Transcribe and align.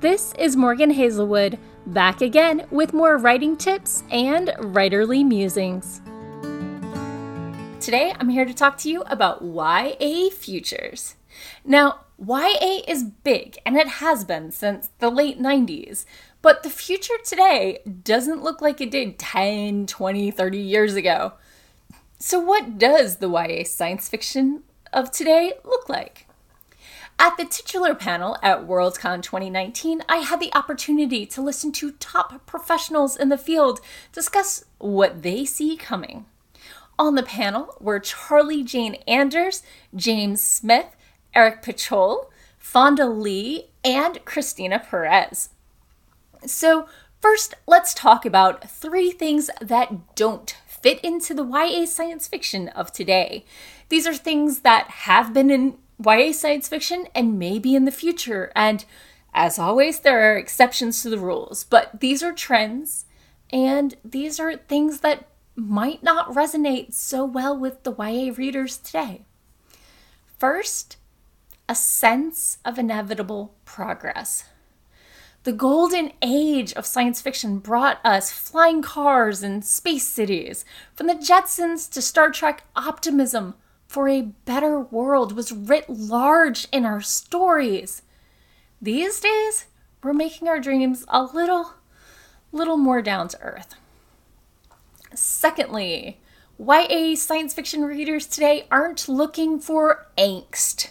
This 0.00 0.34
is 0.38 0.56
Morgan 0.56 0.90
Hazelwood, 0.90 1.58
back 1.86 2.20
again 2.20 2.66
with 2.70 2.92
more 2.92 3.16
writing 3.16 3.56
tips 3.56 4.02
and 4.10 4.48
writerly 4.58 5.26
musings. 5.26 6.02
Today, 7.80 8.14
I'm 8.20 8.28
here 8.28 8.44
to 8.44 8.52
talk 8.52 8.76
to 8.78 8.90
you 8.90 9.04
about 9.06 9.42
YA 9.42 10.28
futures. 10.28 11.14
Now, 11.64 12.00
YA 12.18 12.82
is 12.86 13.04
big, 13.04 13.56
and 13.64 13.78
it 13.78 13.88
has 13.88 14.22
been 14.26 14.50
since 14.50 14.90
the 14.98 15.08
late 15.08 15.40
90s, 15.40 16.04
but 16.42 16.62
the 16.62 16.68
future 16.68 17.16
today 17.24 17.78
doesn't 18.02 18.42
look 18.42 18.60
like 18.60 18.82
it 18.82 18.90
did 18.90 19.18
10, 19.18 19.86
20, 19.86 20.30
30 20.30 20.58
years 20.58 20.94
ago. 20.94 21.32
So, 22.18 22.38
what 22.38 22.76
does 22.76 23.16
the 23.16 23.30
YA 23.30 23.64
science 23.64 24.10
fiction 24.10 24.62
of 24.92 25.10
today 25.10 25.54
look 25.64 25.88
like? 25.88 26.25
At 27.18 27.38
the 27.38 27.46
titular 27.46 27.94
panel 27.94 28.36
at 28.42 28.66
Worldcon 28.66 29.22
2019, 29.22 30.02
I 30.06 30.18
had 30.18 30.38
the 30.38 30.54
opportunity 30.54 31.24
to 31.26 31.40
listen 31.40 31.72
to 31.72 31.92
top 31.92 32.46
professionals 32.46 33.16
in 33.16 33.30
the 33.30 33.38
field 33.38 33.80
discuss 34.12 34.64
what 34.78 35.22
they 35.22 35.46
see 35.46 35.76
coming. 35.78 36.26
On 36.98 37.14
the 37.14 37.22
panel 37.22 37.74
were 37.80 38.00
Charlie 38.00 38.62
Jane 38.62 38.96
Anders, 39.06 39.62
James 39.94 40.42
Smith, 40.42 40.94
Eric 41.34 41.62
Pichol, 41.62 42.26
Fonda 42.58 43.06
Lee, 43.06 43.70
and 43.82 44.22
Christina 44.26 44.78
Perez. 44.78 45.50
So, 46.44 46.86
first, 47.20 47.54
let's 47.66 47.94
talk 47.94 48.26
about 48.26 48.68
three 48.68 49.10
things 49.10 49.48
that 49.60 50.14
don't 50.16 50.54
fit 50.66 51.00
into 51.00 51.32
the 51.32 51.44
YA 51.44 51.86
science 51.86 52.28
fiction 52.28 52.68
of 52.68 52.92
today. 52.92 53.44
These 53.88 54.06
are 54.06 54.14
things 54.14 54.60
that 54.60 54.88
have 54.90 55.32
been 55.32 55.50
in 55.50 55.78
YA 56.04 56.32
science 56.32 56.68
fiction 56.68 57.06
and 57.14 57.38
maybe 57.38 57.74
in 57.74 57.84
the 57.84 57.90
future. 57.90 58.52
And 58.54 58.84
as 59.34 59.58
always, 59.58 60.00
there 60.00 60.32
are 60.32 60.36
exceptions 60.36 61.02
to 61.02 61.10
the 61.10 61.18
rules, 61.18 61.64
but 61.64 62.00
these 62.00 62.22
are 62.22 62.32
trends 62.32 63.06
and 63.50 63.96
these 64.04 64.40
are 64.40 64.56
things 64.56 65.00
that 65.00 65.28
might 65.54 66.02
not 66.02 66.34
resonate 66.34 66.92
so 66.92 67.24
well 67.24 67.56
with 67.56 67.82
the 67.82 67.92
YA 67.92 68.32
readers 68.36 68.76
today. 68.76 69.22
First, 70.38 70.98
a 71.68 71.74
sense 71.74 72.58
of 72.64 72.78
inevitable 72.78 73.54
progress. 73.64 74.44
The 75.44 75.52
golden 75.52 76.12
age 76.22 76.72
of 76.72 76.86
science 76.86 77.20
fiction 77.22 77.58
brought 77.58 78.00
us 78.04 78.32
flying 78.32 78.82
cars 78.82 79.42
and 79.42 79.64
space 79.64 80.06
cities. 80.06 80.64
From 80.94 81.06
the 81.06 81.14
Jetsons 81.14 81.88
to 81.92 82.02
Star 82.02 82.30
Trek 82.30 82.64
optimism, 82.74 83.54
for 83.86 84.08
a 84.08 84.22
better 84.22 84.78
world 84.80 85.32
was 85.32 85.52
writ 85.52 85.88
large 85.88 86.66
in 86.72 86.84
our 86.84 87.00
stories. 87.00 88.02
These 88.80 89.20
days, 89.20 89.66
we're 90.02 90.12
making 90.12 90.48
our 90.48 90.60
dreams 90.60 91.04
a 91.08 91.22
little, 91.22 91.74
little 92.52 92.76
more 92.76 93.02
down 93.02 93.28
to 93.28 93.40
earth. 93.40 93.74
Secondly, 95.14 96.20
YA 96.58 97.14
science 97.16 97.54
fiction 97.54 97.84
readers 97.84 98.26
today 98.26 98.66
aren't 98.70 99.08
looking 99.08 99.60
for 99.60 100.06
angst. 100.16 100.90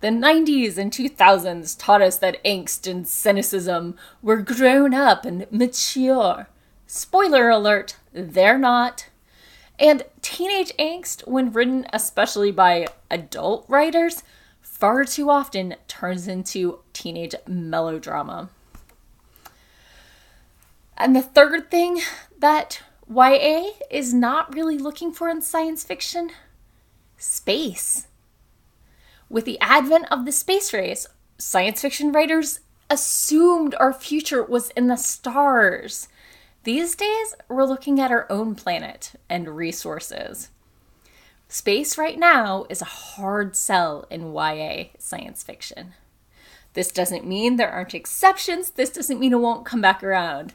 The 0.00 0.08
90s 0.08 0.76
and 0.76 0.92
2000s 0.92 1.78
taught 1.78 2.02
us 2.02 2.18
that 2.18 2.42
angst 2.44 2.90
and 2.90 3.08
cynicism 3.08 3.96
were 4.22 4.42
grown 4.42 4.92
up 4.92 5.24
and 5.24 5.46
mature. 5.50 6.48
Spoiler 6.86 7.48
alert, 7.48 7.96
they're 8.12 8.58
not. 8.58 9.08
And 9.78 10.04
teenage 10.22 10.72
angst, 10.78 11.26
when 11.26 11.52
written 11.52 11.86
especially 11.92 12.52
by 12.52 12.86
adult 13.10 13.64
writers, 13.68 14.22
far 14.60 15.04
too 15.04 15.30
often 15.30 15.76
turns 15.88 16.28
into 16.28 16.80
teenage 16.92 17.34
melodrama. 17.46 18.50
And 20.96 21.16
the 21.16 21.22
third 21.22 21.70
thing 21.70 22.00
that 22.38 22.82
YA 23.12 23.70
is 23.90 24.14
not 24.14 24.54
really 24.54 24.78
looking 24.78 25.12
for 25.12 25.28
in 25.28 25.42
science 25.42 25.84
fiction 25.84 26.30
space. 27.18 28.06
With 29.28 29.44
the 29.44 29.58
advent 29.60 30.06
of 30.10 30.24
the 30.24 30.32
space 30.32 30.72
race, 30.72 31.06
science 31.38 31.82
fiction 31.82 32.12
writers 32.12 32.60
assumed 32.88 33.74
our 33.80 33.92
future 33.92 34.44
was 34.44 34.70
in 34.70 34.86
the 34.86 34.96
stars. 34.96 36.08
These 36.64 36.94
days, 36.94 37.34
we're 37.46 37.66
looking 37.66 38.00
at 38.00 38.10
our 38.10 38.26
own 38.30 38.54
planet 38.54 39.12
and 39.28 39.54
resources. 39.54 40.48
Space 41.46 41.98
right 41.98 42.18
now 42.18 42.64
is 42.70 42.80
a 42.80 42.86
hard 42.86 43.54
sell 43.54 44.06
in 44.08 44.32
YA 44.32 44.84
science 44.98 45.42
fiction. 45.42 45.92
This 46.72 46.90
doesn't 46.90 47.26
mean 47.26 47.56
there 47.56 47.70
aren't 47.70 47.94
exceptions. 47.94 48.70
This 48.70 48.88
doesn't 48.88 49.20
mean 49.20 49.34
it 49.34 49.40
won't 49.40 49.66
come 49.66 49.82
back 49.82 50.02
around. 50.02 50.54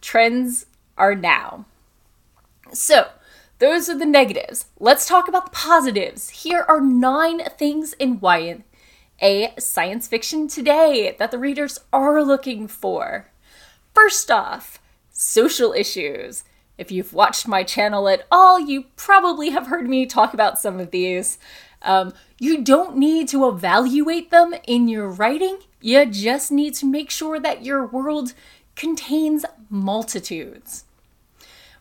Trends 0.00 0.66
are 0.96 1.16
now. 1.16 1.66
So, 2.72 3.08
those 3.58 3.88
are 3.88 3.98
the 3.98 4.06
negatives. 4.06 4.66
Let's 4.78 5.04
talk 5.04 5.26
about 5.26 5.46
the 5.46 5.58
positives. 5.58 6.30
Here 6.30 6.64
are 6.68 6.80
nine 6.80 7.42
things 7.58 7.92
in 7.94 8.20
YA 8.22 9.48
science 9.58 10.06
fiction 10.06 10.46
today 10.46 11.16
that 11.18 11.32
the 11.32 11.38
readers 11.38 11.80
are 11.92 12.22
looking 12.22 12.68
for. 12.68 13.32
First 13.92 14.30
off, 14.30 14.78
social 15.18 15.72
issues. 15.72 16.44
If 16.78 16.92
you've 16.92 17.12
watched 17.12 17.48
my 17.48 17.64
channel 17.64 18.08
at 18.08 18.24
all, 18.30 18.60
you 18.60 18.84
probably 18.94 19.50
have 19.50 19.66
heard 19.66 19.88
me 19.88 20.06
talk 20.06 20.32
about 20.32 20.60
some 20.60 20.78
of 20.78 20.92
these. 20.92 21.38
Um, 21.82 22.14
you 22.38 22.62
don't 22.62 22.96
need 22.96 23.26
to 23.30 23.48
evaluate 23.48 24.30
them 24.30 24.54
in 24.64 24.86
your 24.86 25.08
writing, 25.08 25.58
you 25.80 26.06
just 26.06 26.52
need 26.52 26.74
to 26.74 26.86
make 26.86 27.10
sure 27.10 27.40
that 27.40 27.64
your 27.64 27.84
world 27.84 28.32
contains 28.76 29.44
multitudes. 29.68 30.84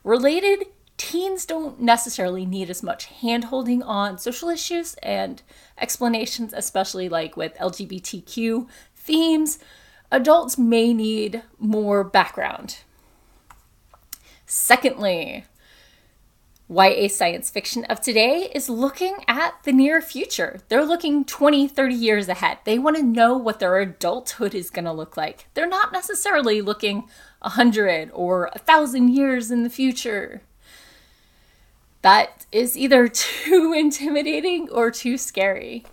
Related, 0.04 0.66
teens 0.98 1.46
don't 1.46 1.80
necessarily 1.80 2.46
need 2.46 2.72
as 2.72 2.82
much 2.82 3.08
handholding 3.22 3.86
on 3.86 4.18
social 4.18 4.50
issues 4.50 4.96
and 5.04 5.44
explanations, 5.78 6.54
especially 6.56 7.08
like 7.08 7.38
with 7.38 7.56
LGBTQ 7.58 8.68
themes. 8.96 9.60
Adults 10.12 10.58
may 10.58 10.92
need 10.92 11.44
more 11.60 12.04
background 12.04 12.78
Secondly, 14.50 15.44
YA 16.70 17.10
science 17.10 17.50
fiction 17.50 17.84
of 17.86 18.00
today 18.00 18.50
is 18.56 18.70
looking 18.70 19.18
at 19.28 19.62
the 19.64 19.74
near 19.74 20.02
future. 20.02 20.62
They're 20.70 20.86
looking 20.86 21.26
20, 21.26 21.68
30 21.68 21.94
years 21.94 22.30
ahead. 22.30 22.60
They 22.64 22.80
want 22.80 22.96
to 22.96 23.04
know 23.04 23.38
what 23.38 23.60
their 23.60 23.78
adulthood 23.78 24.56
is 24.56 24.70
going 24.70 24.86
to 24.86 24.94
look 24.94 25.18
like. 25.18 25.48
They're 25.54 25.68
not 25.68 25.92
necessarily 25.92 26.62
looking 26.62 27.10
100 27.42 28.10
or 28.14 28.50
1,000 28.54 29.10
years 29.10 29.52
in 29.52 29.64
the 29.64 29.70
future. 29.70 30.42
That 32.02 32.46
is 32.50 32.78
either 32.78 33.08
too 33.10 33.74
intimidating 33.76 34.70
or 34.70 34.92
too 34.92 35.18
scary. 35.18 35.86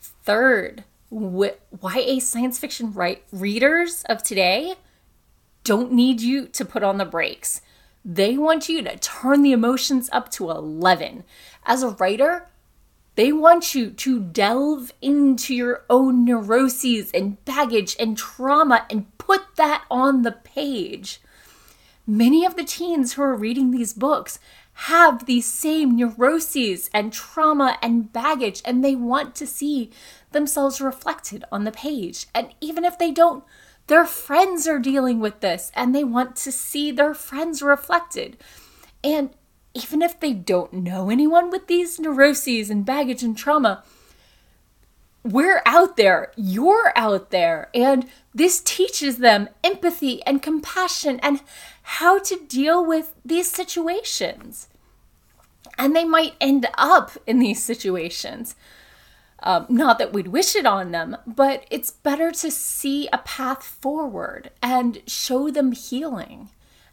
Third, 0.00 0.84
YA 1.10 2.20
science 2.20 2.58
fiction 2.58 2.94
right 2.94 3.22
readers 3.30 4.02
of 4.08 4.22
today 4.22 4.76
don't 5.64 5.92
need 5.92 6.20
you 6.20 6.46
to 6.46 6.64
put 6.64 6.82
on 6.82 6.98
the 6.98 7.04
brakes. 7.04 7.60
They 8.04 8.36
want 8.36 8.68
you 8.68 8.82
to 8.82 8.98
turn 8.98 9.42
the 9.42 9.52
emotions 9.52 10.10
up 10.12 10.30
to 10.32 10.50
11. 10.50 11.24
As 11.64 11.82
a 11.82 11.88
writer, 11.88 12.48
they 13.16 13.32
want 13.32 13.74
you 13.74 13.90
to 13.90 14.20
delve 14.20 14.92
into 15.00 15.54
your 15.54 15.84
own 15.88 16.24
neuroses 16.24 17.10
and 17.12 17.42
baggage 17.44 17.96
and 17.98 18.16
trauma 18.16 18.86
and 18.90 19.16
put 19.18 19.56
that 19.56 19.84
on 19.90 20.22
the 20.22 20.32
page. 20.32 21.20
Many 22.06 22.44
of 22.44 22.56
the 22.56 22.64
teens 22.64 23.14
who 23.14 23.22
are 23.22 23.34
reading 23.34 23.70
these 23.70 23.94
books 23.94 24.38
have 24.74 25.24
these 25.24 25.46
same 25.46 25.96
neuroses 25.96 26.90
and 26.92 27.12
trauma 27.12 27.78
and 27.80 28.12
baggage, 28.12 28.60
and 28.64 28.84
they 28.84 28.96
want 28.96 29.34
to 29.36 29.46
see 29.46 29.90
themselves 30.32 30.80
reflected 30.80 31.44
on 31.50 31.64
the 31.64 31.72
page. 31.72 32.26
And 32.34 32.48
even 32.60 32.84
if 32.84 32.98
they 32.98 33.12
don't, 33.12 33.44
their 33.86 34.06
friends 34.06 34.66
are 34.66 34.78
dealing 34.78 35.20
with 35.20 35.40
this 35.40 35.70
and 35.74 35.94
they 35.94 36.04
want 36.04 36.36
to 36.36 36.52
see 36.52 36.90
their 36.90 37.14
friends 37.14 37.62
reflected. 37.62 38.36
And 39.02 39.30
even 39.74 40.02
if 40.02 40.18
they 40.18 40.32
don't 40.32 40.72
know 40.72 41.10
anyone 41.10 41.50
with 41.50 41.66
these 41.66 41.98
neuroses 41.98 42.70
and 42.70 42.86
baggage 42.86 43.22
and 43.22 43.36
trauma, 43.36 43.82
we're 45.24 45.62
out 45.64 45.96
there, 45.96 46.32
you're 46.36 46.92
out 46.94 47.30
there, 47.30 47.70
and 47.74 48.06
this 48.34 48.60
teaches 48.60 49.16
them 49.16 49.48
empathy 49.64 50.22
and 50.24 50.42
compassion 50.42 51.18
and 51.22 51.40
how 51.82 52.18
to 52.18 52.36
deal 52.46 52.84
with 52.84 53.14
these 53.24 53.50
situations. 53.50 54.68
And 55.78 55.96
they 55.96 56.04
might 56.04 56.34
end 56.40 56.66
up 56.76 57.12
in 57.26 57.38
these 57.38 57.62
situations. 57.62 58.54
Um, 59.46 59.66
not 59.68 59.98
that 59.98 60.14
we'd 60.14 60.28
wish 60.28 60.56
it 60.56 60.64
on 60.64 60.90
them, 60.90 61.18
but 61.26 61.66
it's 61.70 61.90
better 61.90 62.32
to 62.32 62.50
see 62.50 63.08
a 63.12 63.18
path 63.18 63.62
forward 63.62 64.50
and 64.62 65.02
show 65.06 65.50
them 65.50 65.72
healing 65.72 66.48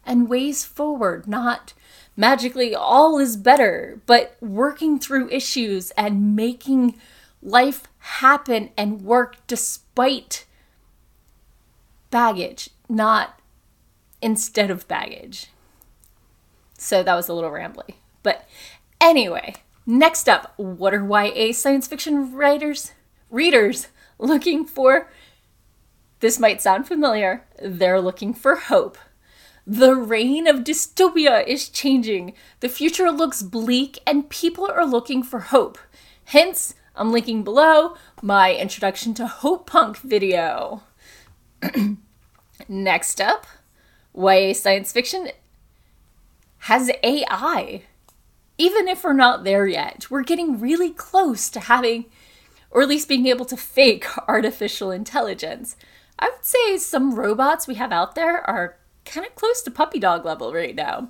and 0.06 0.30
ways 0.30 0.66
forward, 0.66 1.28
not 1.28 1.74
magically 2.18 2.76
all 2.76 3.18
is 3.20 3.38
better, 3.38 4.02
but 4.06 4.36
working 4.42 5.00
through 5.00 5.30
issues 5.30 5.92
and 5.92 6.36
making 6.36 7.00
life 7.42 7.88
happen 8.00 8.72
and 8.76 9.02
work 9.02 9.38
despite 9.48 10.46
baggage, 12.10 12.70
not 12.90 13.40
instead 14.22 14.70
of 14.70 14.90
baggage. 14.90 15.48
So 16.78 17.02
that 17.02 17.16
was 17.16 17.30
a 17.30 17.34
little 17.34 17.52
rambly. 17.52 17.96
But 18.24 18.46
anyway, 19.00 19.56
next 20.00 20.30
up, 20.30 20.54
what 20.58 20.94
are 20.94 21.06
YA 21.06 21.52
science 21.54 21.88
fiction 21.88 22.34
writers, 22.34 22.94
readers 23.30 23.90
looking 24.18 24.66
for? 24.66 25.12
This 26.22 26.40
might 26.40 26.62
sound 26.62 26.88
familiar. 26.88 27.46
They're 27.62 28.00
looking 28.00 28.34
for 28.34 28.56
hope. 28.56 28.98
The 29.68 29.96
reign 29.96 30.48
of 30.48 30.64
dystopia 30.64 31.46
is 31.46 31.70
changing. 31.70 32.34
The 32.62 32.70
future 32.70 33.12
looks 33.12 33.44
bleak, 33.44 34.00
and 34.08 34.30
people 34.30 34.70
are 34.70 34.86
looking 34.86 35.24
for 35.24 35.40
hope. 35.40 35.78
Hence, 36.26 36.76
I'm 36.96 37.12
linking 37.12 37.44
below 37.44 37.96
my 38.22 38.54
introduction 38.54 39.14
to 39.16 39.28
Hope 39.28 39.68
Punk 39.68 39.98
video. 39.98 40.84
Next 42.68 43.20
up, 43.20 43.46
YA 44.16 44.54
science 44.54 44.92
fiction 44.92 45.30
has 46.60 46.92
AI. 47.04 47.84
Even 48.62 48.88
if 48.88 49.04
we're 49.04 49.14
not 49.14 49.44
there 49.44 49.66
yet, 49.66 50.06
we're 50.12 50.22
getting 50.22 50.60
really 50.60 50.92
close 50.92 51.50
to 51.50 51.60
having, 51.60 52.06
or 52.70 52.84
at 52.84 52.90
least 52.90 53.10
being 53.10 53.26
able 53.26 53.46
to 53.46 53.58
fake 53.58 54.06
artificial 54.28 54.92
intelligence. 54.92 55.76
I 56.20 56.30
would 56.30 56.46
say 56.46 56.78
some 56.78 57.16
robots 57.16 57.68
we 57.68 57.74
have 57.74 57.92
out 57.92 58.14
there 58.14 58.48
are 58.48 58.78
kind 59.04 59.26
of 59.26 59.34
close 59.34 59.64
to 59.64 59.72
puppy 59.72 59.98
dog 59.98 60.26
level 60.26 60.54
right 60.54 60.76
now. 60.76 61.10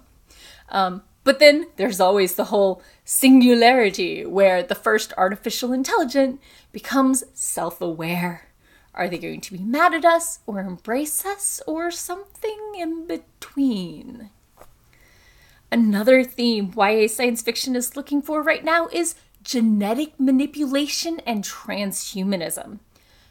Um, 0.69 1.03
but 1.25 1.39
then 1.39 1.67
there's 1.75 1.99
always 1.99 2.35
the 2.35 2.45
whole 2.45 2.81
singularity 3.03 4.25
where 4.25 4.63
the 4.63 4.73
first 4.73 5.11
artificial 5.17 5.73
intelligent 5.73 6.39
becomes 6.71 7.25
self 7.33 7.81
aware. 7.81 8.47
Are 8.95 9.09
they 9.09 9.17
going 9.17 9.41
to 9.41 9.57
be 9.57 9.61
mad 9.61 9.93
at 9.93 10.05
us 10.05 10.39
or 10.45 10.61
embrace 10.61 11.25
us 11.25 11.61
or 11.67 11.91
something 11.91 12.75
in 12.77 13.07
between? 13.07 14.29
Another 15.73 16.25
theme 16.25 16.73
YA 16.75 17.07
science 17.07 17.41
fiction 17.41 17.77
is 17.77 17.95
looking 17.95 18.21
for 18.21 18.43
right 18.43 18.63
now 18.63 18.89
is 18.91 19.15
genetic 19.41 20.19
manipulation 20.19 21.21
and 21.25 21.45
transhumanism. 21.45 22.79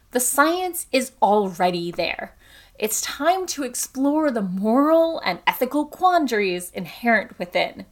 The 0.09 0.19
science 0.19 0.87
is 0.91 1.11
already 1.21 1.91
there. 1.91 2.35
It's 2.79 3.01
time 3.01 3.45
to 3.47 3.63
explore 3.63 4.31
the 4.31 4.41
moral 4.41 5.21
and 5.23 5.37
ethical 5.45 5.85
quandaries 5.85 6.71
inherent 6.71 7.37
within. 7.37 7.85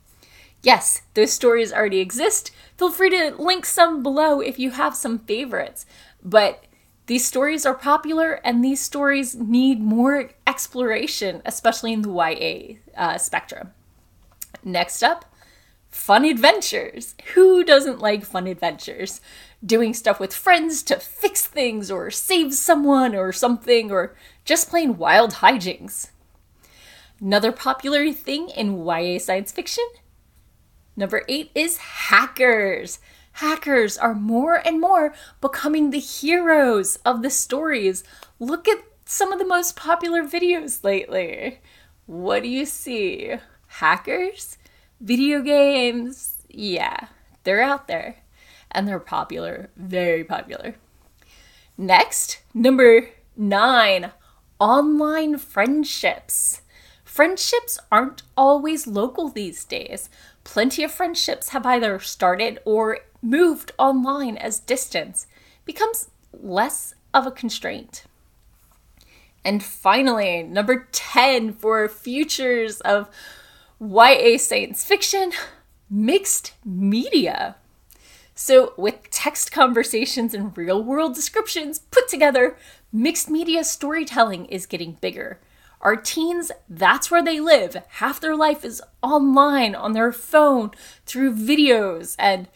Yes, 0.63 1.03
those 1.13 1.31
stories 1.31 1.71
already 1.71 1.99
exist. 1.99 2.49
Feel 2.75 2.91
free 2.91 3.11
to 3.11 3.35
link 3.37 3.67
some 3.67 4.01
below 4.01 4.41
if 4.41 4.57
you 4.57 4.71
have 4.71 4.95
some 4.95 5.19
favorites. 5.19 5.85
But 6.23 6.65
these 7.05 7.23
stories 7.23 7.67
are 7.67 7.75
popular 7.75 8.41
and 8.43 8.63
these 8.63 8.81
stories 8.81 9.35
need 9.35 9.79
more 9.79 10.31
exploration, 10.47 11.43
especially 11.45 11.93
in 11.93 12.01
the 12.01 12.09
YA 12.11 12.77
uh, 12.97 13.19
spectrum. 13.19 13.73
Next 14.63 15.03
up, 15.03 15.25
fun 15.89 16.25
adventures. 16.25 17.15
Who 17.33 17.63
doesn't 17.63 17.99
like 17.99 18.25
fun 18.25 18.47
adventures? 18.47 19.21
Doing 19.65 19.93
stuff 19.93 20.19
with 20.19 20.33
friends 20.33 20.83
to 20.83 20.99
fix 20.99 21.45
things 21.45 21.89
or 21.89 22.11
save 22.11 22.53
someone 22.53 23.15
or 23.15 23.31
something, 23.31 23.91
or 23.91 24.15
just 24.45 24.69
plain 24.69 24.97
wild 24.97 25.35
hijinks. 25.35 26.09
Another 27.21 27.51
popular 27.51 28.11
thing 28.13 28.49
in 28.49 28.85
YA 28.85 29.19
science 29.19 29.51
fiction. 29.51 29.85
Number 30.95 31.23
eight 31.27 31.51
is 31.53 31.77
hackers. 31.77 32.99
Hackers 33.33 33.97
are 33.97 34.13
more 34.13 34.55
and 34.55 34.81
more 34.81 35.13
becoming 35.41 35.89
the 35.89 35.99
heroes 35.99 36.97
of 37.05 37.21
the 37.21 37.29
stories. 37.29 38.03
Look 38.39 38.67
at 38.67 38.83
some 39.05 39.31
of 39.31 39.39
the 39.39 39.45
most 39.45 39.75
popular 39.75 40.23
videos 40.23 40.83
lately. 40.83 41.61
What 42.05 42.43
do 42.43 42.49
you 42.49 42.65
see? 42.65 43.35
Hackers? 43.69 44.57
Video 44.99 45.41
games? 45.41 46.43
Yeah, 46.49 47.07
they're 47.43 47.61
out 47.61 47.87
there. 47.87 48.17
And 48.71 48.87
they're 48.87 48.99
popular, 48.99 49.69
very 49.77 50.23
popular. 50.23 50.75
Next, 51.77 52.41
number 52.53 53.09
nine 53.37 54.11
online 54.59 55.37
friendships. 55.37 56.61
Friendships 57.03 57.79
aren't 57.91 58.23
always 58.35 58.85
local 58.85 59.29
these 59.29 59.63
days. 59.63 60.09
Plenty 60.43 60.83
of 60.83 60.91
friendships 60.91 61.49
have 61.49 61.65
either 61.65 61.99
started 61.99 62.59
or 62.65 62.99
moved 63.21 63.71
online 63.77 64.37
as 64.37 64.59
distance 64.59 65.25
becomes 65.65 66.09
less 66.33 66.95
of 67.13 67.25
a 67.25 67.31
constraint. 67.31 68.03
And 69.43 69.63
finally, 69.63 70.43
number 70.43 70.87
10 70.91 71.53
for 71.53 71.87
futures 71.87 72.81
of 72.81 73.09
YA 73.81 74.37
science 74.37 74.83
fiction 74.83 75.31
mixed 75.89 76.53
media. 76.65 77.55
So, 78.35 78.73
with 78.77 79.09
text 79.09 79.51
conversations 79.51 80.33
and 80.33 80.57
real 80.57 80.83
world 80.83 81.15
descriptions 81.15 81.79
put 81.79 82.07
together, 82.07 82.57
mixed 82.91 83.29
media 83.29 83.63
storytelling 83.63 84.45
is 84.47 84.65
getting 84.65 84.97
bigger. 85.01 85.39
Our 85.81 85.95
teens, 85.95 86.51
that's 86.67 87.09
where 87.09 87.23
they 87.23 87.39
live. 87.39 87.77
Half 87.87 88.19
their 88.19 88.35
life 88.35 88.65
is 88.65 88.81
online 89.01 89.75
on 89.75 89.93
their 89.93 90.11
phone 90.11 90.71
through 91.05 91.35
videos 91.35 92.15
and 92.19 92.49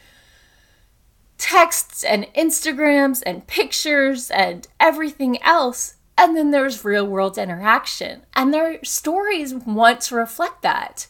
texts 1.37 2.03
and 2.03 2.25
Instagrams 2.35 3.23
and 3.25 3.47
pictures 3.47 4.29
and 4.29 4.67
everything 4.79 5.41
else. 5.41 5.95
And 6.17 6.35
then 6.35 6.51
there's 6.51 6.85
real 6.85 7.07
world 7.07 7.37
interaction. 7.37 8.23
And 8.35 8.53
their 8.53 8.83
stories 8.83 9.53
want 9.53 10.01
to 10.01 10.15
reflect 10.15 10.61
that. 10.61 11.07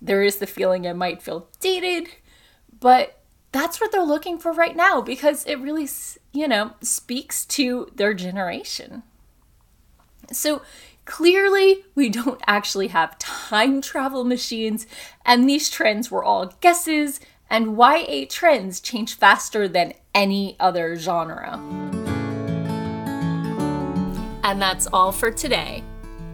There 0.00 0.22
is 0.22 0.36
the 0.36 0.46
feeling 0.46 0.84
it 0.84 0.94
might 0.94 1.22
feel 1.22 1.48
dated, 1.60 2.08
but 2.78 3.20
that's 3.52 3.80
what 3.80 3.92
they're 3.92 4.02
looking 4.02 4.38
for 4.38 4.52
right 4.52 4.76
now 4.76 5.00
because 5.00 5.44
it 5.46 5.56
really, 5.56 5.88
you 6.32 6.48
know, 6.48 6.72
speaks 6.80 7.44
to 7.46 7.90
their 7.94 8.14
generation. 8.14 9.02
So 10.32 10.62
clearly, 11.04 11.84
we 11.94 12.08
don't 12.08 12.40
actually 12.46 12.88
have 12.88 13.18
time 13.18 13.82
travel 13.82 14.24
machines, 14.24 14.86
and 15.24 15.48
these 15.48 15.68
trends 15.68 16.10
were 16.10 16.24
all 16.24 16.54
guesses, 16.60 17.20
and 17.50 17.76
YA 17.76 18.26
trends 18.28 18.80
change 18.80 19.16
faster 19.16 19.66
than 19.66 19.94
any 20.14 20.56
other 20.60 20.96
genre. 20.96 21.58
And 24.42 24.62
that's 24.62 24.86
all 24.92 25.12
for 25.12 25.30
today. 25.30 25.82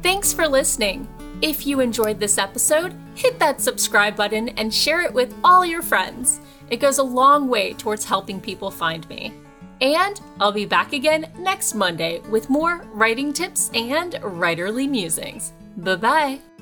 Thanks 0.02 0.32
for 0.32 0.46
listening. 0.46 1.08
If 1.42 1.66
you 1.66 1.80
enjoyed 1.80 2.20
this 2.20 2.38
episode, 2.38 2.94
hit 3.16 3.38
that 3.38 3.60
subscribe 3.60 4.14
button 4.14 4.50
and 4.50 4.72
share 4.72 5.00
it 5.00 5.12
with 5.12 5.34
all 5.42 5.64
your 5.64 5.82
friends. 5.82 6.40
It 6.70 6.76
goes 6.76 6.98
a 6.98 7.02
long 7.02 7.48
way 7.48 7.72
towards 7.72 8.04
helping 8.04 8.40
people 8.40 8.70
find 8.70 9.08
me. 9.08 9.32
And 9.80 10.20
I'll 10.40 10.52
be 10.52 10.66
back 10.66 10.92
again 10.92 11.30
next 11.38 11.74
Monday 11.74 12.20
with 12.30 12.48
more 12.48 12.86
writing 12.92 13.32
tips 13.32 13.70
and 13.74 14.12
writerly 14.14 14.88
musings. 14.88 15.52
Bye 15.76 15.96
bye. 15.96 16.55